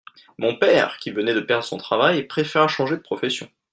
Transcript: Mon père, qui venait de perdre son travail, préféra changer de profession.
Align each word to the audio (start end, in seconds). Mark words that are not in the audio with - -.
Mon 0.39 0.55
père, 0.57 0.97
qui 0.97 1.11
venait 1.11 1.35
de 1.35 1.41
perdre 1.41 1.63
son 1.63 1.77
travail, 1.77 2.23
préféra 2.25 2.67
changer 2.67 2.95
de 2.97 3.01
profession. 3.03 3.47